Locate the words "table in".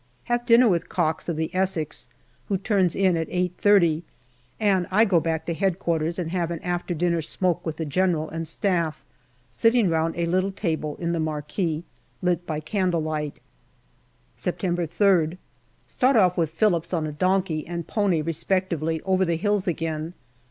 10.51-11.11